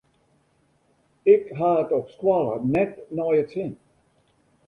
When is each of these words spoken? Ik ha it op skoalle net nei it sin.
Ik 1.33 1.43
ha 1.59 1.69
it 1.83 1.91
op 1.99 2.07
skoalle 2.15 2.55
net 2.73 2.93
nei 3.15 3.33
it 3.41 3.49
sin. 3.53 3.71